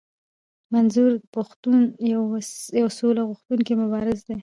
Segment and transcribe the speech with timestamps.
[0.73, 1.79] منظور پښتون
[2.79, 4.35] يو سوله غوښتونکی مبارز دی.